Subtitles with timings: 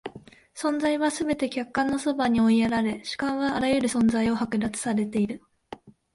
[0.55, 5.43] 存在はすべて客観の側に追いやられ、主観はあらゆる存在を剥奪されている。